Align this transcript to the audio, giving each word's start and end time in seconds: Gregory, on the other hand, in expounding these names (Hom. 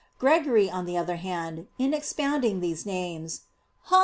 Gregory, 0.17 0.67
on 0.67 0.87
the 0.87 0.97
other 0.97 1.17
hand, 1.17 1.67
in 1.77 1.93
expounding 1.93 2.59
these 2.59 2.87
names 2.87 3.41
(Hom. 3.81 3.99